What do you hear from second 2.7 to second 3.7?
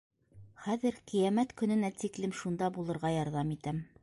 булырға ярҙам